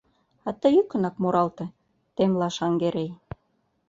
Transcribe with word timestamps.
—А 0.47 0.49
тый 0.61 0.73
йӱкынак 0.75 1.15
муралте,— 1.21 1.65
темла 2.15 2.49
Шаҥгерей. 2.57 3.11